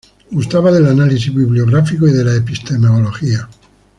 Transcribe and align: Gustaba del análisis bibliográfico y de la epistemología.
Gustaba 0.31 0.71
del 0.71 0.87
análisis 0.87 1.31
bibliográfico 1.31 2.07
y 2.07 2.11
de 2.11 2.23
la 2.25 2.33
epistemología. 2.33 3.47